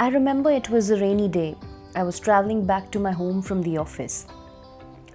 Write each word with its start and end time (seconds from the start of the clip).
I 0.00 0.10
remember 0.10 0.52
it 0.52 0.70
was 0.70 0.90
a 0.90 0.96
rainy 0.96 1.26
day. 1.26 1.56
I 1.96 2.04
was 2.04 2.20
traveling 2.20 2.64
back 2.64 2.92
to 2.92 3.00
my 3.00 3.10
home 3.10 3.42
from 3.42 3.62
the 3.62 3.78
office. 3.78 4.28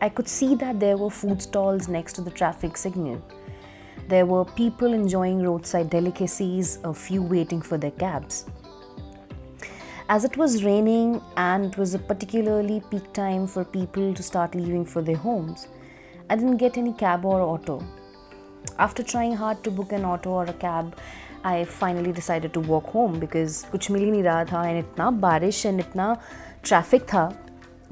I 0.02 0.10
could 0.10 0.28
see 0.28 0.56
that 0.56 0.82
there 0.82 0.98
were 0.98 1.10
food 1.10 1.42
stalls 1.42 1.88
next 1.88 2.14
to 2.14 2.22
the 2.22 2.32
traffic 2.32 2.76
signal. 2.76 3.22
There 4.10 4.26
were 4.26 4.44
people 4.44 4.92
enjoying 4.92 5.42
roadside 5.42 5.90
delicacies, 5.90 6.80
a 6.84 6.94
few 6.94 7.24
waiting 7.24 7.62
for 7.62 7.78
their 7.78 7.92
cabs. 7.92 8.46
As 10.10 10.26
it 10.26 10.36
was 10.36 10.66
raining 10.66 11.22
and 11.38 11.72
it 11.72 11.78
was 11.78 11.94
a 11.94 12.00
particularly 12.00 12.84
peak 12.92 13.14
time 13.14 13.48
for 13.48 13.64
people 13.64 14.14
to 14.14 14.22
start 14.22 14.54
leaving 14.54 14.84
for 14.84 15.02
their 15.02 15.16
homes, 15.16 15.70
I 16.30 16.36
didn't 16.36 16.58
get 16.58 16.78
any 16.78 16.92
cab 16.92 17.24
or 17.24 17.40
auto. 17.40 17.82
After 18.80 19.02
trying 19.02 19.34
hard 19.34 19.64
to 19.64 19.72
book 19.72 19.94
an 19.94 20.04
auto 20.04 20.32
or 20.32 20.44
a 20.44 20.54
cab, 20.54 20.98
I 21.46 21.64
finally 21.64 22.12
decided 22.12 22.52
to 22.52 22.62
walk 22.62 22.86
home 22.86 23.20
because 23.20 23.66
कुछ 23.72 23.90
मिल 23.92 24.04
ही 24.04 24.12
नहीं 24.12 24.24
रहा 24.24 24.44
था 24.46 24.68
and 24.68 24.80
इतना 24.80 25.10
बारिश 25.12 25.66
and 25.66 25.80
इतना 25.80 26.16
traffic 26.64 27.04
था 27.04 27.26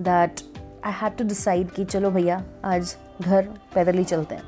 that 0.01 0.41
I 0.85 0.93
had 0.93 1.17
to 1.17 1.23
decide 1.23 1.71
कि 1.71 1.85
चलो 1.85 2.11
भैया, 2.11 2.43
आज 2.65 2.95
घर 3.21 3.49
पैदल 3.75 3.97
ही 3.97 4.03
चलते 4.03 4.35
हैं। 4.35 4.43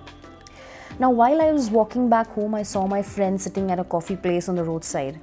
ना 1.01 1.09
while 1.09 1.41
I 1.41 1.51
was 1.51 1.71
walking 1.71 2.09
back 2.09 2.27
home 2.37 2.55
I 2.55 2.63
saw 2.63 2.85
my 2.87 3.01
friend 3.01 3.39
sitting 3.39 3.71
at 3.71 3.79
a 3.79 3.83
coffee 3.83 4.15
place 4.15 4.49
on 4.49 4.55
the 4.55 4.59
road 4.59 4.81
side 4.81 5.19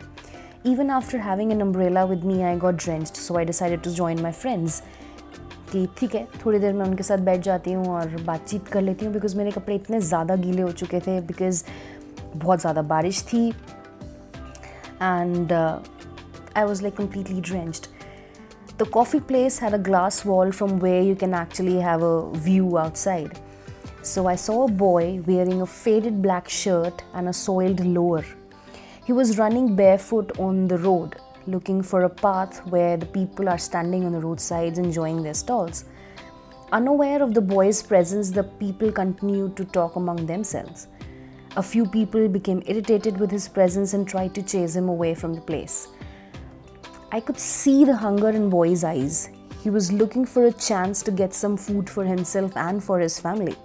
even 0.66 0.90
after 0.90 1.18
having 1.18 1.52
an 1.52 1.60
umbrella 1.60 2.04
with 2.04 2.24
me 2.24 2.42
I 2.42 2.56
got 2.56 2.74
drenched 2.74 3.14
so 3.14 3.36
I 3.38 3.44
decided 3.44 3.82
to 3.82 3.90
join 3.90 4.20
my 4.20 4.32
friends 4.32 4.82
कि 5.72 5.86
ठीक 5.98 6.14
है, 6.14 6.26
थोड़ी 6.44 6.58
देर 6.58 6.72
में 6.72 6.84
उनके 6.86 7.02
साथ 7.02 7.18
बैठ 7.18 7.40
जाती 7.40 7.72
हूँ 7.72 7.86
और 7.86 8.16
बातचीत 8.24 8.68
कर 8.68 8.82
लेती 8.82 9.06
हूँ 9.06 9.12
बिकॉज़ 9.14 9.36
मेरे 9.36 9.50
कपड़े 9.50 9.74
इतने 9.74 10.00
ज़्यादा 10.00 10.36
गीले 10.36 10.62
हो 10.62 10.70
चुके 10.72 11.00
थे 11.00 11.20
बिकॉज़ 11.20 11.64
बहुत 12.35 12.59
ज़्यादा 12.59 12.81
बारिश 12.93 13.23
थी 13.33 13.47
and 15.01 15.53
I 15.53 16.63
was 16.63 16.81
like 16.81 16.97
completely 16.97 17.41
drenched 17.41 17.87
The 18.77 18.85
coffee 18.85 19.21
place 19.21 19.57
had 19.57 19.73
a 19.73 19.77
glass 19.77 20.25
wall 20.25 20.51
from 20.51 20.79
where 20.79 21.01
you 21.01 21.15
can 21.15 21.33
actually 21.33 21.79
have 21.79 22.01
a 22.03 22.29
view 22.31 22.77
outside. 22.77 23.39
So 24.01 24.27
I 24.27 24.35
saw 24.35 24.65
a 24.65 24.69
boy 24.69 25.21
wearing 25.25 25.61
a 25.61 25.65
faded 25.65 26.21
black 26.21 26.49
shirt 26.49 27.01
and 27.13 27.29
a 27.29 27.33
soiled 27.33 27.79
lower. 27.85 28.25
He 29.05 29.13
was 29.13 29.37
running 29.37 29.77
barefoot 29.77 30.37
on 30.39 30.67
the 30.67 30.77
road, 30.77 31.15
looking 31.47 31.81
for 31.81 32.01
a 32.03 32.09
path 32.09 32.59
where 32.67 32.97
the 32.97 33.05
people 33.05 33.47
are 33.47 33.57
standing 33.57 34.03
on 34.05 34.11
the 34.11 34.19
roadsides 34.19 34.77
enjoying 34.77 35.23
their 35.23 35.33
stalls. 35.33 35.85
Unaware 36.73 37.23
of 37.23 37.33
the 37.33 37.39
boy's 37.41 37.81
presence, 37.81 38.29
the 38.29 38.43
people 38.43 38.91
continued 38.91 39.55
to 39.55 39.63
talk 39.63 39.95
among 39.95 40.25
themselves. 40.25 40.89
A 41.56 41.62
few 41.62 41.84
people 41.84 42.28
became 42.28 42.62
irritated 42.64 43.18
with 43.18 43.30
his 43.32 43.48
presence 43.48 43.92
and 43.92 44.06
tried 44.06 44.34
to 44.36 44.42
chase 44.42 44.76
him 44.76 44.88
away 44.88 45.14
from 45.14 45.34
the 45.34 45.40
place. 45.40 45.88
I 47.10 47.18
could 47.18 47.40
see 47.40 47.84
the 47.84 47.96
hunger 47.96 48.28
in 48.28 48.48
boy's 48.48 48.84
eyes. 48.84 49.30
He 49.62 49.68
was 49.68 49.90
looking 49.92 50.24
for 50.24 50.46
a 50.46 50.52
chance 50.52 51.02
to 51.02 51.10
get 51.10 51.34
some 51.34 51.56
food 51.56 51.90
for 51.90 52.04
himself 52.04 52.56
and 52.56 52.82
for 52.82 53.00
his 53.00 53.18
family. 53.18 53.56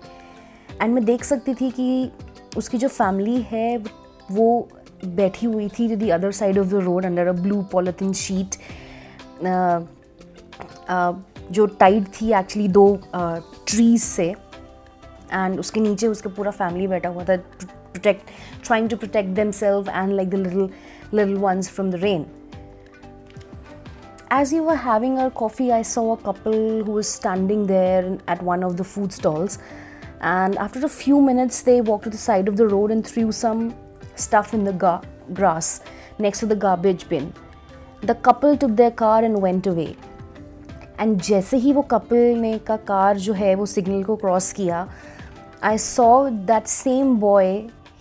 And 0.81 0.93
मैं 0.93 1.03
देख 1.05 1.23
सकती 1.23 1.53
थी 1.55 1.69
कि 1.71 2.11
उसकी 2.57 2.77
जो 2.77 2.87
family 2.87 3.41
है 3.51 3.77
वो 4.31 4.47
बैठी 5.05 5.45
हुई 5.45 5.67
थी 5.69 5.87
to 5.89 5.95
the 5.95 6.09
other 6.09 6.31
side 6.31 6.59
of 6.59 6.67
the 6.67 6.81
road 6.85 7.05
under 7.05 7.27
a 7.27 7.31
blue 7.41 7.61
polythene 7.71 8.13
sheet 8.23 8.55
जो 11.51 11.65
टाइड 11.79 12.07
थी 12.21 12.33
एक्चुअली 12.33 12.67
दो 12.67 12.87
ट्रीज 13.15 14.01
से 14.01 14.29
एंड 15.33 15.59
उसके 15.59 15.79
नीचे 15.79 16.07
उसका 16.07 16.29
पूरा 16.35 16.51
फैमिली 16.51 16.87
बैठा 16.87 17.09
हुआ 17.09 17.23
था 17.23 17.35
Protect 17.94 18.30
trying 18.64 18.88
to 18.90 18.96
protect 18.96 19.30
them 19.38 19.50
self 19.60 19.88
and 19.88 20.12
like 20.12 20.30
the 20.30 20.34
little 20.34 20.68
little 21.14 21.34
ones 21.38 21.70
from 21.70 21.90
the 21.90 22.02
rain 22.02 22.26
as 24.32 24.52
we 24.52 24.60
were 24.60 24.76
having 24.76 25.14
our 25.18 25.30
coffee, 25.30 25.72
I 25.72 25.82
saw 25.82 26.02
a 26.12 26.16
couple 26.16 26.84
who 26.84 26.92
was 26.92 27.08
standing 27.08 27.62
there 27.66 28.02
at 28.28 28.42
one 28.48 28.62
of 28.62 28.76
the 28.76 28.84
food 28.84 29.12
stalls. 29.12 29.56
And 30.22 30.58
after 30.58 30.84
a 30.86 30.88
few 30.88 31.20
minutes, 31.20 31.62
they 31.62 31.80
walked 31.80 32.04
to 32.04 32.10
the 32.10 32.20
side 32.24 32.46
of 32.46 32.56
the 32.56 32.66
road 32.66 32.92
and 32.92 33.04
threw 33.04 33.32
some 33.32 33.64
stuff 34.16 34.54
in 34.54 34.62
the 34.64 34.72
ga- 34.72 35.00
grass 35.32 35.80
next 36.18 36.40
to 36.40 36.46
the 36.46 36.54
garbage 36.56 37.08
bin. 37.08 37.32
The 38.02 38.14
couple 38.14 38.56
took 38.56 38.76
their 38.76 38.92
car 38.92 39.18
and 39.24 39.42
went 39.48 39.66
away. 39.66 39.90
And 41.00 41.20
जैसे 41.22 41.56
ही 41.56 41.72
वो 41.72 41.82
couple 41.90 42.16
ने 42.38 42.58
का 42.66 42.76
car 42.88 43.18
जो 43.26 43.32
है 43.32 43.54
वो 43.54 43.66
signal 43.66 44.02
को 44.04 44.16
cross 44.16 44.52
किया 44.52 44.86
I 45.64 45.78
saw 45.78 46.08
that 46.50 46.66
same 46.66 47.14
boy 47.20 47.52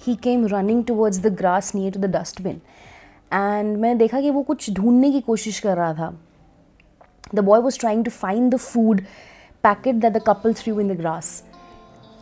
He 0.06 0.14
came 0.22 0.46
running 0.46 0.84
towards 0.84 1.20
the 1.20 1.34
grass 1.36 1.74
near 1.74 1.92
to 1.92 2.00
the 2.00 2.10
dustbin 2.16 2.60
and 3.32 3.76
मैंने 3.76 3.94
देखा 3.94 4.20
कि 4.20 4.30
वो 4.30 4.42
कुछ 4.42 4.70
ढूँढने 4.72 5.10
की 5.12 5.20
कोशिश 5.20 5.60
कर 5.60 5.76
रहा 5.76 5.92
था। 5.94 6.12
The 7.34 7.40
boy 7.40 7.60
was 7.60 7.78
trying 7.80 8.04
to 8.04 8.10
find 8.10 8.52
the 8.54 8.56
food 8.56 9.00
packet 9.64 9.94
that 9.94 10.12
the 10.12 10.22
couple 10.26 10.54
threw 10.54 10.78
in 10.80 10.88
the 10.88 10.96
grass 10.98 11.42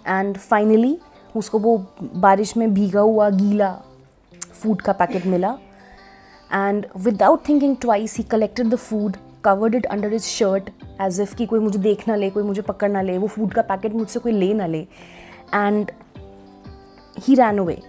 and 0.07 0.37
finally 0.39 0.97
उसको 1.35 1.59
वो 1.59 1.77
बारिश 2.03 2.57
में 2.57 2.73
भीगा 2.75 3.01
हुआ 3.01 3.29
गीला 3.31 3.73
फ़ूड 4.53 4.81
का 4.83 4.93
पैकेट 4.93 5.27
मिला। 5.27 5.57
And 6.51 6.87
without 6.97 7.49
thinking 7.49 7.77
twice 7.81 8.17
he 8.17 8.25
collected 8.25 8.69
the 8.71 8.77
food 8.77 9.17
covered 9.45 9.75
it 9.75 9.87
under 9.87 10.13
his 10.13 10.25
shirt 10.25 10.71
as 11.01 11.21
if 11.21 11.35
कि 11.37 11.47
कोई 11.47 11.61
मुझे 11.61 11.79
देख 11.79 12.07
ना 12.09 12.17
ले, 12.17 12.31
कोई 12.31 12.43
मुझे 12.43 12.63
पकड़ 12.63 12.91
ना 12.91 13.03
ले, 13.03 13.17
वो 13.19 13.29
फ़ूड 13.29 13.53
का 13.55 13.63
पैकेट 13.63 13.93
मुझसे 13.95 14.21
कोई 14.21 14.33
ले 14.33 14.53
ना 14.55 14.67
ले। 14.67 14.81
And 15.55 15.91
He 17.28 17.36
ran 17.36 17.58
away 17.60 17.82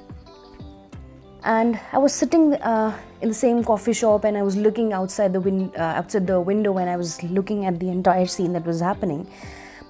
and 1.42 1.78
I 1.92 1.98
was 1.98 2.12
sitting 2.12 2.54
uh, 2.54 2.92
in 3.22 3.28
the 3.28 3.34
same 3.34 3.62
coffee 3.64 3.92
shop 3.92 4.25
and 4.25 4.36
I 4.36 4.42
was 4.42 4.56
looking 4.56 4.92
outside 4.92 5.32
the 5.32 5.41
win- 5.41 5.70
uh, 5.76 5.92
outside 6.00 6.26
the 6.26 6.41
window 6.41 6.76
and 6.78 6.91
I 6.91 6.97
was 6.97 7.22
looking 7.22 7.64
at 7.64 7.78
the 7.81 7.88
entire 7.88 8.26
scene 8.26 8.53
that 8.53 8.66
was 8.66 8.81
happening. 8.81 9.26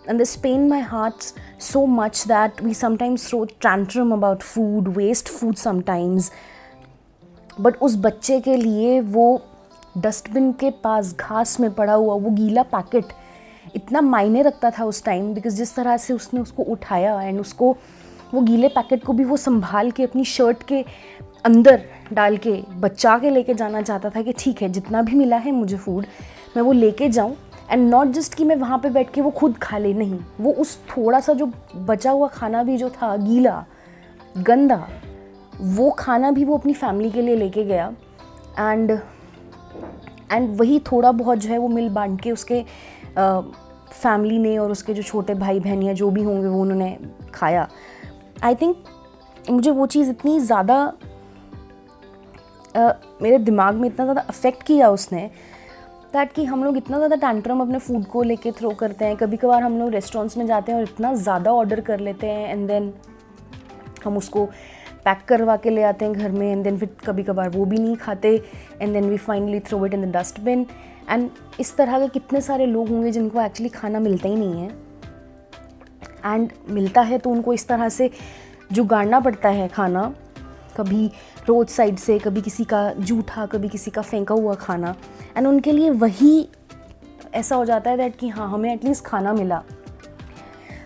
And 0.06 0.20
this 0.20 0.36
pained 0.36 0.68
my 0.68 0.80
heart 0.80 1.32
so 1.58 1.86
much 1.86 2.24
that 2.24 2.60
we 2.60 2.74
sometimes 2.74 3.28
throw 3.28 3.44
tantrum 3.46 4.12
about 4.12 4.42
food, 4.42 4.94
waste 4.96 5.28
food 5.28 5.58
sometimes. 5.58 6.30
But 7.60 7.76
उस 7.82 7.96
बच्चे 7.96 8.40
के 8.40 8.56
लिए 8.56 9.00
वो 9.00 9.24
dustbin 9.98 10.52
के 10.60 10.70
पास 10.82 11.14
घास 11.20 11.58
में 11.60 11.72
पड़ा 11.74 11.92
हुआ 11.92 12.14
वो 12.14 12.30
गीला 12.30 12.62
पैकेट 12.74 13.12
इतना 13.76 14.00
मायने 14.00 14.42
रखता 14.42 14.70
था 14.78 14.84
उस 14.84 15.04
टाइम 15.04 15.32
बिकॉज 15.34 15.54
जिस 15.54 15.74
तरह 15.76 15.96
से 15.96 16.14
उसने 16.14 16.40
उसको 16.40 16.62
उठाया 16.74 17.20
एंड 17.22 17.40
उसको 17.40 17.76
वो 18.33 18.41
गीले 18.41 18.67
पैकेट 18.67 19.03
को 19.03 19.13
भी 19.13 19.23
वो 19.23 19.37
संभाल 19.37 19.91
के, 19.91 20.03
अपनी 20.03 20.23
शर्ट 20.25 20.63
के 20.63 20.83
अंदर 21.45 21.81
डाल 22.13 22.37
के 22.37 22.51
बचा 22.73 23.17
के 23.19 23.29
लेके 23.29 23.53
जाना 23.53 23.81
चाहता 23.81 24.09
था 24.09 24.21
कि 24.21 24.33
ठीक 24.39 24.61
है, 24.61 24.69
जितना 24.69 25.01
भी 25.01 25.15
मिला 25.15 25.37
है 25.37 25.51
मुझे 25.51 25.77
फ़ूड 25.77 26.05
मैं 26.55 26.63
वो 26.63 26.71
लेके 26.71 27.09
जाऊँ। 27.09 27.35
एंड 27.71 27.89
नॉट 27.89 28.07
जस्ट 28.07 28.33
कि 28.33 28.43
मैं 28.45 28.55
वहाँ 28.55 28.77
पे 28.79 28.89
बैठ 28.89 29.11
के 29.13 29.21
वो 29.21 29.29
खुद 29.31 29.57
खा 29.57 29.77
ले, 29.77 29.93
नहीं। 29.93 30.19
वो 30.39 30.51
उस 30.53 30.77
थोड़ा 30.87 31.19
सा 31.19 31.33
जो 31.33 31.51
बचा 31.75 32.11
हुआ 32.11 32.27
खाना 32.27 32.63
भी 32.63 32.77
जो 32.77 32.89
था, 32.89 33.15
गीला, 33.17 33.63
गंदा, 34.37 34.87
वो 35.53 35.89
खाना 35.89 36.31
भी 36.31 36.45
वो 36.45 36.57
अपनी 36.57 36.73
फैमिली 36.73 37.09
के 37.11 37.21
लिए 37.21 37.35
लेके 37.35 37.63
गया। 37.63 37.91
एंड 38.59 38.91
एंड 40.31 40.55
वही 40.57 40.79
थोड़ा 40.91 41.11
बहुत 41.11 41.37
जो 41.37 41.49
है 41.49 41.57
वो 41.57 41.67
मिल 41.67 41.89
बांट 41.89 42.21
के 42.21 42.31
उसके 42.31 42.63
फैमिली 43.17 44.37
ने 44.37 44.57
और 44.57 44.71
उसके 44.71 44.93
जो 44.93 45.03
छोटे 45.03 45.33
भाई 45.33 45.59
बहन 45.59 45.83
या 45.83 45.93
जो 45.93 46.09
भी 46.09 46.23
होंगे, 46.23 46.47
वो 46.47 46.61
उन्होंने 46.61 46.97
खाया। 47.33 47.67
आई 48.43 48.55
थिंक 48.55 48.77
मुझे 49.49 49.71
वो 49.71 49.85
चीज़ 49.87 50.09
इतनी 50.09 50.39
ज़्यादा 50.39 50.77
मेरे 53.21 53.37
दिमाग 53.39 53.75
में 53.75 53.87
इतना 53.87 54.05
ज़्यादा 54.05 54.21
अफेक्ट 54.29 54.63
किया 54.63 54.89
उसने 54.89 55.29
दैट 56.13 56.31
कि 56.33 56.45
हम 56.45 56.63
लोग 56.63 56.77
इतना 56.77 56.97
ज़्यादा 56.97 57.15
टैंट्रम 57.17 57.61
अपने 57.61 57.79
फ़ूड 57.79 58.05
को 58.05 58.23
लेके 58.23 58.51
थ्रो 58.51 58.69
करते 58.79 59.05
हैं। 59.05 59.15
कभी 59.17 59.37
कभार 59.37 59.63
हम 59.63 59.77
लोग 59.79 59.89
रेस्टोरेंट्स 59.89 60.37
में 60.37 60.45
जाते 60.47 60.71
हैं 60.71 60.79
और 60.79 60.85
इतना 60.85 61.13
ज़्यादा 61.15 61.51
ऑर्डर 61.51 61.81
कर 61.81 61.99
लेते 61.99 62.27
हैं 62.27 62.49
एंड 62.49 62.67
देन 62.67 62.93
हम 64.05 64.17
उसको 64.17 64.45
पैक 65.05 65.25
करवा 65.27 65.55
के 65.57 65.69
ले 65.69 65.83
आते 65.83 66.05
हैं 66.05 66.13
घर 66.13 66.31
में 66.31 66.51
एंड 66.51 66.63
देन 66.63 66.77
फिर 66.77 66.89
कभी 67.05 67.23
कभार 67.23 67.49
वो 67.49 67.65
भी 67.65 67.77
नहीं 67.77 67.95
खाते 67.95 68.35
and 68.81 68.93
then 68.93 69.09
we 69.09 69.17
finally 69.17 69.59
throw 69.59 69.85
it 69.85 69.93
in 69.93 70.09
the 70.11 70.15
dustbin 70.15 70.65
and 71.09 71.29
इस 71.59 71.75
तरह 71.77 71.99
के 71.99 72.07
कितने 72.19 72.41
सारे 72.41 72.65
लोग 72.65 72.89
होंगे 72.89 73.11
जिनको 73.11 73.41
एक्चुअली 73.41 73.69
खाना 73.69 73.99
मिलता 73.99 74.29
ही 74.29 74.35
नहीं 74.35 74.61
है। 74.61 74.82
एंड 76.25 76.51
मिलता 76.69 77.01
है 77.01 77.17
तो 77.17 77.29
उनको 77.29 77.53
इस 77.53 77.67
तरह 77.67 77.89
से 77.89 78.09
जुगाड़ना 78.71 79.19
पड़ता 79.19 79.49
है 79.49 79.67
खाना, 79.67 80.13
कभी 80.77 81.11
रोड 81.47 81.67
साइड 81.67 81.97
से, 81.97 82.17
कभी 82.19 82.41
किसी 82.41 82.63
का 82.63 82.91
जूठा, 82.93 83.45
कभी 83.45 83.69
किसी 83.69 83.91
का 83.91 84.01
फेंका 84.01 84.35
हुआ 84.35 84.53
खाना 84.55 84.95
एंड 85.37 85.47
उनके 85.47 85.71
लिए 85.71 85.89
वही 85.89 86.47
ऐसा 87.33 87.55
हो 87.55 87.65
जाता 87.65 87.89
है 87.89 87.97
दैट 87.97 88.15
कि 88.15 88.27
हाँ 88.29 88.49
हमें 88.51 88.73
एटलीस्ट 88.73 89.03
खाना 89.05 89.33
मिला। 89.33 89.61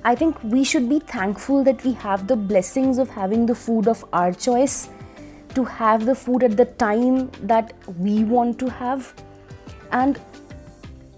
I 0.05 0.15
think 0.15 0.35
we 0.45 0.63
should 0.65 0.83
be 0.89 0.99
thankful 1.13 1.63
that 1.63 1.85
we 1.85 1.91
have 2.05 2.25
the 2.25 2.37
blessings 2.47 2.99
of 2.99 3.19
having 3.19 3.47
the 3.47 3.53
food 3.55 3.87
of 3.87 4.03
our 4.13 4.33
choice 4.33 4.87
to 5.55 5.63
have 5.71 6.05
the 6.05 6.13
food 6.13 6.43
at 6.43 6.51
the 6.51 6.67
time 6.79 7.19
that 7.43 7.73
we 7.89 8.23
want 8.23 8.59
to 8.59 8.67
have 8.79 9.03
and 9.93 10.17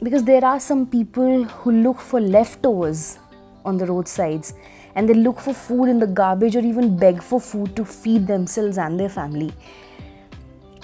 because 0.03 0.23
there 0.23 0.45
are 0.45 0.59
some 0.59 0.85
people 0.85 1.45
who 1.57 1.71
look 1.71 1.97
for 1.97 2.21
left 2.21 2.65
leftovers 2.65 3.28
on 3.71 3.81
the 3.81 3.89
roadsides, 3.89 4.53
and 4.95 5.09
they 5.09 5.17
look 5.19 5.43
for 5.47 5.53
food 5.65 5.91
in 5.93 6.03
the 6.03 6.09
garbage 6.21 6.55
or 6.61 6.65
even 6.71 6.95
beg 7.03 7.21
for 7.29 7.39
food 7.49 7.75
to 7.79 7.85
feed 7.93 8.27
themselves 8.33 8.81
and 8.85 9.03
their 9.03 9.13
family. 9.19 9.51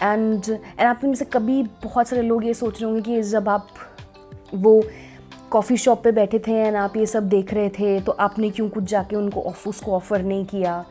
And 0.01 0.49
and 0.49 0.87
आप 0.87 1.03
में 1.03 1.13
से 1.15 1.25
कभी 1.33 1.61
बहुत 1.83 2.07
सारे 2.07 2.21
लोग 2.21 2.45
ये 2.45 2.53
सोच 2.53 2.81
रहे 2.81 2.85
होंगे 2.85 3.01
कि 3.01 3.21
जब 3.29 3.49
आप 3.49 3.67
वो 4.53 4.81
कॉफ़ी 5.51 5.77
शॉप 5.77 6.03
पे 6.03 6.11
बैठे 6.11 6.39
थे 6.47 6.53
एंड 6.53 6.75
आप 6.75 6.97
ये 6.97 7.05
सब 7.05 7.27
देख 7.29 7.53
रहे 7.53 7.69
थे 7.79 7.99
तो 7.99 8.11
आपने 8.11 8.49
क्यों 8.49 8.67
कुछ 8.69 8.83
जाके 8.89 9.15
उनको 9.15 9.41
ऑफ़ 9.41 9.67
उसको 9.69 9.91
ऑफ़र 9.95 10.21
नहीं 10.21 10.45
किया? 10.45 10.83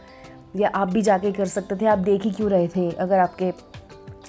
या 0.57 0.69
आप 0.75 0.93
भी 0.93 1.03
जाके 1.03 1.33
कर 1.33 1.47
सकते 1.47 1.77
थे? 1.77 1.87
आप 1.87 1.99
देख 1.99 2.23
ही 2.25 2.31
क्यों 2.31 2.51
रहे 2.51 2.69
थे? 2.77 2.91
अगर 2.91 3.19
आपके 3.19 3.53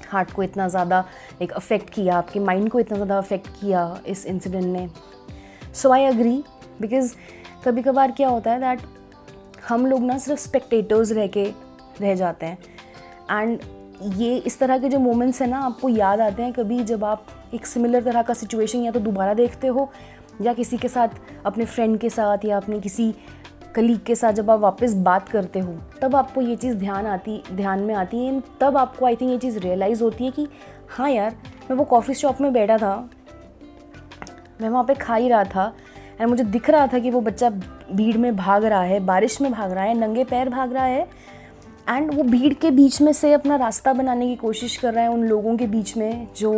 हार्ट 0.10 0.32
को 0.32 0.44
इतना 0.44 0.68
ज़्यादा 0.68 1.04
एक 1.42 1.52
अफेक्ट 1.52 1.90
किया, 1.90 2.18
आपके 2.18 2.40
माइंड 2.40 2.70
को 2.72 2.80
इतना 2.80 2.96
ज़्यादा 2.96 3.18
अफेक्ट 3.18 3.48
किया 3.62 4.00
इस 4.08 4.26
इंसिडेंट 4.26 4.66
ने। 4.66 4.88
सो 5.74 5.92
आई 5.92 6.06
अग्री 6.06 6.44
बिकॉज़ 6.82 7.14
कभी 7.66 7.82
कभार 7.82 8.12
क्या 8.12 8.30
होता 8.30 8.52
है 8.52 8.60
दैट 8.60 8.82
हम 9.70 9.86
लोग 9.86 10.02
ना 10.02 10.18
सिर्फ़ 10.18 10.42
स्पेक्टेटर्स 10.42 11.12
रह 11.12 11.28
के 11.28 11.44
रह 12.02 12.16
जाते 12.16 12.46
हैं। 12.46 12.58
एंड 13.32 13.60
ये 14.16 14.36
इस 14.38 14.60
तरह 14.60 14.78
के 14.78 14.90
जो 14.90 15.00
मोमेंट्स 15.00 15.42
हैं 15.42 15.48
ना, 15.48 15.60
आपको 15.60 15.90
याद 15.90 16.20
आते 16.22 16.44
हैं 16.44 16.52
कभी 16.54 16.84
जब 16.84 17.04
आप 17.06 17.26
एक 17.54 17.66
सिमिलर 17.66 18.04
तरह 18.04 18.22
का 18.22 18.34
सिचुएशन 18.34 18.80
या 18.80 18.92
तो 18.92 19.00
दोबारा 19.00 19.34
देखते 19.34 19.68
हो, 19.68 19.90
या 20.42 20.54
किसी 20.54 20.78
के 20.78 20.88
साथ, 20.88 21.08
अपने 21.46 21.66
फ्रेंड 21.66 21.98
के 22.00 22.10
साथ, 22.10 22.46
या 22.46 22.58
अपने 22.58 22.80
किसी 22.80 23.14
कलीग 23.76 24.00
के 24.06 24.16
साथ 24.16 24.34
जब 24.34 24.50
आप 24.52 24.60
वापस 24.60 24.94
बात 25.04 25.30
करते 25.30 25.60
हो, 25.60 25.74
तब 26.02 26.16
आपको 26.16 26.42
ये 26.42 26.56
चीज़ 26.56 26.76
ध्यान 26.76 27.06
आती, 27.06 27.42
ध्यान 27.52 27.80
में 27.80 27.94
आती 27.96 28.26
है। 28.26 28.42
तब 28.62 28.78
आपको 28.78 29.06
आई 29.06 29.16
थिंक 29.16 29.32
ये 29.32 29.38
चीज़ 29.38 29.60
रियलाइज़ 29.60 30.04
होती 30.04 30.26
है 30.26 30.32
कि 30.32 30.48
हाँ 30.90 31.10
यार, 31.10 31.36
मैं 31.70 31.78
वो 31.78 31.84
कॉफ़ी 31.86 32.14
शॉप 32.14 32.42
में 32.42 32.52
बैठा 32.54 32.78
था, 32.78 33.10
मैं 34.62 34.70
वहाँ 34.70 34.84
पे 34.84 34.94
खा 34.96 35.16
ही 35.16 35.30
रहा 35.30 35.44
था 35.46 35.74
एंड 36.20 36.30
मुझे 36.30 36.44
दिख 36.44 36.70
रहा 36.70 36.88
था 36.88 37.00
कि 37.00 37.10
वो 37.12 37.22
बच्चा 37.22 37.50
भीड़ 37.50 38.18
में 38.18 38.36
भाग 38.36 38.66
रहा 38.66 38.82
है, 38.82 39.00
बारिश 39.00 39.40
में 39.42 39.52
भाग 39.52 39.72
रहा 39.72 39.84
है, 39.84 39.94
नंगे 39.94 40.24
पैर 40.24 40.50
भाग 40.50 40.74
रहा 40.74 40.86
है। 40.86 41.08
एंड 41.90 42.14
वो 42.14 42.24
भीड़ 42.24 42.54
के 42.54 42.72
बीच 42.72 43.02
में 43.02 43.12
से 43.14 43.32
अपना 43.34 43.56
रास्ता 43.56 43.94
बनाने 43.94 44.28
की 44.28 44.36
कोशिश 44.36 44.78
कर 44.78 44.94
रहा 44.94 45.04
है 45.04 45.10
उन 45.10 45.24
लोगों 45.24 45.56
के 45.58 45.68
बीच 45.68 45.96
में 45.98 46.28
जो 46.38 46.52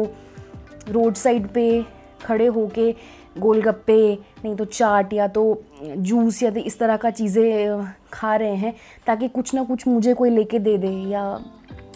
रोड 0.90 1.16
साइड 1.16 1.48
पे 1.48 1.86
खड़े 2.24 2.46
होके 2.48 2.92
गोलगप्पे, 3.40 4.18
नहीं 4.44 4.56
तो 4.56 4.66
चाट 4.66 5.14
या 5.14 5.28
तो 5.28 5.64
जूस 5.84 6.42
या 6.44 6.52
तो 6.52 6.60
इस 6.60 6.80
तरह 6.80 6.98
का 6.98 7.10
चीज़ें 7.10 7.86
खा 8.14 8.36
रहे 8.36 8.56
हैं 8.56 8.74
ताकि 9.08 9.28
कुछ 9.28 9.54
ना 9.54 9.64
कुछ 9.64 9.88
मुझे 9.88 10.14
कोई 10.14 10.30
लेके 10.30 10.60
दे 10.60 10.78
दे 10.78 10.92
या 11.12 11.24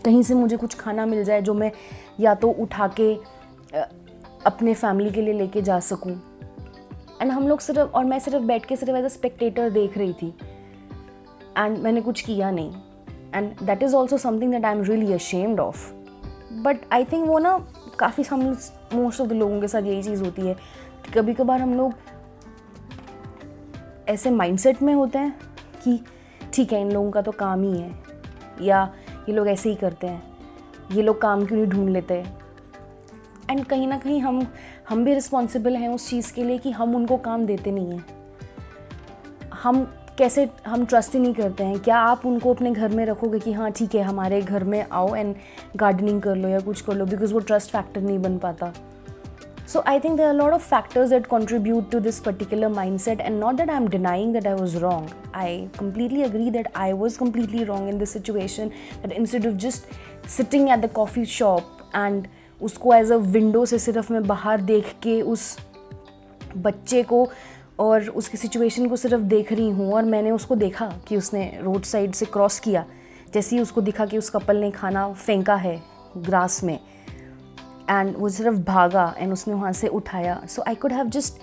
कहीं 0.05 0.21
से 0.23 0.33
मुझे 0.33 0.57
कुछ 0.57 0.75
खाना 0.75 1.05
मिल 1.05 1.23
जाए 1.23 1.41
जो 1.41 1.53
मैं 1.53 1.71
या 2.19 2.33
तो 2.35 2.49
उठा 2.59 2.87
के 2.99 3.13
अपने 4.45 4.73
फैमिली 4.73 5.11
के 5.11 5.21
लिए 5.21 5.33
लेके 5.33 5.61
जा 5.61 5.79
सकूँ। 5.79 6.15
एंड 7.21 7.31
हम 7.31 7.47
लोग 7.47 7.59
सिर्फ़, 7.59 7.79
और 7.79 8.05
मैं 8.05 8.19
सिर्फ़ 8.19 8.43
बैठ 8.43 8.65
के 8.65 8.75
सिर्फ़ 8.75 8.95
एज 8.95 9.05
अ 9.05 9.07
स्पेक्टेटर 9.07 9.69
देख 9.69 9.97
रही 9.97 10.13
थी। 10.13 10.33
एंड 11.57 11.77
मैंने 11.77 12.01
कुछ 12.01 12.21
किया 12.21 12.51
नहीं। 12.51 12.73
And 13.35 13.55
that 13.63 13.83
is 13.83 13.95
also 13.95 14.17
something 14.17 14.51
that 14.51 14.65
I 14.65 14.75
am 14.75 14.83
really 14.83 15.13
ashamed 15.13 15.59
of 15.59 15.91
but 16.53 16.77
I 16.91 17.05
think 17.05 17.27
वो 17.27 17.39
ना, 17.39 17.67
काफ़ी 17.99 18.23
हम 18.23 18.57
मोस्ट 18.93 19.21
ऑफ़ 19.21 19.27
द 19.27 19.31
लोगों 19.31 19.61
के 19.61 19.67
साथ 19.67 19.81
यही 19.81 20.03
चीज़ 20.03 20.23
होती 20.23 20.41
है 20.41 20.53
कि 21.05 21.11
कभी 21.11 21.33
कभार 21.33 21.61
हम 21.61 21.73
लोग 21.73 21.93
ऐसे 24.07 24.29
माइंडसेट 24.29 24.81
में 24.81 24.93
होते 24.93 25.19
हैं 25.19 25.39
कि, 25.83 25.99
ठीक 26.53 26.73
है, 26.73 26.81
इन 26.81 26.91
लोगों 26.91 27.11
का 27.11 27.21
तो 27.21 27.31
काम 27.31 27.63
ही 27.63 27.81
है। 27.81 27.95
या, 28.61 28.93
ये 29.29 29.35
लोग 29.35 29.47
ऐसे 29.47 29.69
ही 29.69 29.75
करते 29.75 30.07
हैं। 30.07 30.23
ये 30.91 31.01
लोग 31.01 31.21
काम 31.21 31.45
क्यों 31.45 31.59
नहीं 31.59 31.69
ढूंढ 31.69 31.89
लेते? 31.89 32.25
एंड 33.51 33.63
कहीं 33.65 33.87
ना 33.87 33.97
कहीं 33.97 34.19
हम 34.21 34.45
हम 34.89 35.03
भी 35.05 35.13
रिस्पॉन्सिबल 35.13 35.75
हैं 35.75 35.89
उस 35.89 36.09
चीज़ 36.09 36.33
के 36.33 36.43
लिए 36.43 36.57
कि 36.57 36.71
हम 36.71 36.95
उनको 36.95 37.17
काम 37.19 37.45
देते 37.45 37.71
नहीं 37.71 37.91
हैं। 37.91 38.05
हम 39.53 39.83
कैसे, 40.17 40.47
हम 40.67 40.85
ट्रस्ट 40.85 41.13
ही 41.13 41.19
नहीं 41.19 41.33
करते 41.33 41.63
हैं। 41.63 41.79
क्या 41.79 41.97
आप 41.97 42.25
उनको 42.25 42.53
अपने 42.53 42.71
घर 42.71 42.89
में 42.89 43.05
रखोगे 43.05 43.39
कि 43.39 43.51
हाँ 43.53 43.71
ठीक 43.71 43.95
है, 43.95 44.01
हमारे 44.03 44.41
घर 44.41 44.63
में 44.63 44.85
आओ 44.91 45.15
एंड 45.15 45.35
गार्डनिंग 45.75 46.21
कर 46.21 46.35
लो 46.35 46.49
या 46.49 46.59
कुछ 46.59 46.81
कर 46.81 46.93
लो 46.93 47.05
बिकॉज़ 47.05 47.33
वो 47.33 47.39
ट्रस्ट 47.41 47.71
फैक्टर 47.71 48.01
नहीं 48.01 48.19
बन 48.19 48.37
पाता। 48.37 48.73
So 49.67 49.83
I 49.87 49.99
think 49.99 50.17
they 50.17 50.23
are 50.23 50.33
lot 50.33 50.53
of 50.53 50.61
factors 50.69 51.09
that 51.09 51.25
contribute 51.27 51.89
to 51.91 51.99
this 51.99 52.19
particular 52.19 52.69
mindset 52.99 53.21
and 53.21 53.39
not 53.39 53.55
that 53.55 53.69
I 53.69 53.75
am 53.77 53.87
denying 53.87 54.33
that 54.33 54.47
I 54.47 54.53
was 54.53 54.77
wrong 54.77 55.09
I 55.35 55.57
completely 55.79 56.23
agree 56.23 56.49
that 56.51 56.67
I 56.75 56.91
was 56.93 57.17
completely 57.19 57.63
wrong 57.63 57.89
in 57.89 57.97
this 57.99 58.13
situation 58.13 58.71
that 59.01 59.11
instead 59.11 59.47
of 59.47 59.55
just 59.65 60.27
sitting 60.29 60.69
at 60.69 60.79
the 60.79 60.91
coffee 60.93 61.25
shop 61.25 61.77
and 61.95 62.27
उसको 62.61 62.93
as 62.93 63.11
a 63.11 63.15
window 63.15 63.65
से 63.65 63.79
सिर्फ़ 63.79 64.11
मैं 64.13 64.23
बाहर 64.23 64.61
देख 64.61 64.93
के 65.03 65.21
उस 65.21 65.57
बच्चे 66.57 67.03
को 67.03 67.27
और 67.79 68.09
उसकी 68.09 68.37
सिचुएशन 68.37 68.87
को 68.89 68.95
सिर्फ़ 68.95 69.21
देख 69.23 69.51
रही 69.53 69.69
हूँ 69.69 69.91
और 69.93 70.05
मैंने 70.05 70.31
उसको 70.31 70.55
देखा 70.55 70.87
कि 71.07 71.17
उसने 71.17 71.59
रोड 71.61 71.83
साइड 71.83 72.13
से 72.13 72.25
क्रॉस 72.25 72.59
किया। 72.59 72.85
जैसे 73.33 73.55
ही 73.55 73.61
उसको 73.61 73.81
दिखा 73.81 74.05
कि 74.05 74.17
उस 74.17 74.29
कपल 74.29 74.57
ने 74.57 74.71
खाना 74.71 75.11
फेंका 75.13 75.55
है 75.55 75.81
ग्रास 76.17 76.63
में 76.63 76.79
एंड 77.89 78.15
वो 78.17 78.29
सिर्फ़ 78.29 78.57
भागा 78.57 79.13
एंड 79.17 79.33
उसने 79.33 79.53
वहाँ 79.53 79.71
से 79.73 79.87
उठाया। 79.87 80.41
So 80.49 80.63
I 80.67 80.75
could 80.75 80.93
have 80.93 81.09
just 81.09 81.41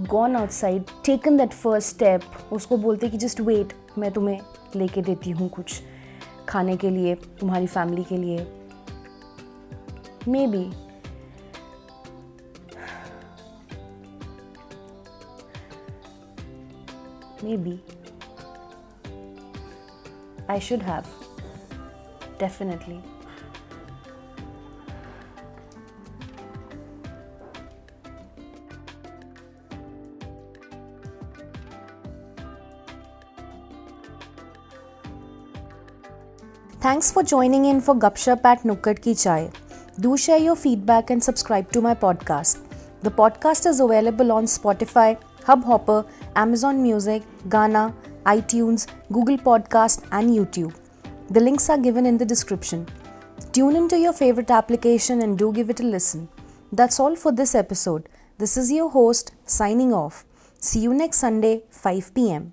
gone 0.00 0.36
outside 0.36 0.84
taken 1.04 1.36
that 1.36 1.52
first 1.52 1.88
step 1.88 2.52
उसको 2.52 2.76
बोलते 2.76 3.08
कि 3.08 3.18
जस्ट 3.18 3.40
वेट 3.40 3.72
मैं 3.98 4.10
तुम्हें 4.12 4.40
लेके 4.76 5.02
देती 5.02 5.30
हूँ 5.30 5.48
कुछ 5.48 5.80
खाने 6.48 6.76
के 6.76 6.90
लिए, 6.90 7.14
तुम्हारी 7.14 7.66
फैमिली 7.66 8.04
के 8.04 8.16
लिए। 8.16 8.46
Be 10.32 10.70
maybe 17.42 17.80
I 20.48 20.58
should 20.58 20.82
have. 20.82 21.06
Definitely. 22.38 23.02
Thanks 36.80 37.12
for 37.12 37.22
joining 37.22 37.66
in 37.66 37.80
for 37.80 37.94
Gupshup 37.94 38.44
at 38.44 38.62
Nukkad 38.62 39.02
Ki 39.02 39.14
Chai. 39.14 39.50
Do 40.00 40.16
share 40.16 40.38
your 40.38 40.54
feedback 40.54 41.10
and 41.10 41.22
subscribe 41.22 41.72
to 41.72 41.80
my 41.80 41.92
podcast. 41.92 42.60
The 43.00 43.10
podcast 43.10 43.66
is 43.66 43.80
available 43.80 44.30
on 44.30 44.44
Spotify, 44.44 45.18
Hubhopper, 45.42 46.06
Amazon 46.36 46.80
Music, 46.80 47.24
Ghana, 47.48 47.92
iTunes, 48.24 48.86
Google 49.10 49.38
Podcast, 49.38 50.06
and 50.12 50.30
YouTube. 50.30 50.72
The 51.30 51.40
links 51.40 51.68
are 51.68 51.78
given 51.78 52.06
in 52.06 52.16
the 52.16 52.24
description. 52.24 52.86
Tune 53.50 53.74
into 53.74 53.98
your 53.98 54.12
favorite 54.12 54.52
application 54.52 55.20
and 55.22 55.36
do 55.36 55.52
give 55.52 55.68
it 55.68 55.80
a 55.80 55.82
listen. 55.82 56.28
That's 56.70 57.00
all 57.00 57.16
for 57.16 57.32
this 57.32 57.56
episode. 57.56 58.08
This 58.38 58.56
is 58.56 58.70
your 58.70 58.90
host 58.90 59.32
signing 59.46 59.92
off. 59.92 60.24
See 60.60 60.78
you 60.78 60.94
next 60.94 61.18
Sunday, 61.18 61.64
5 61.70 62.14
pm. 62.14 62.52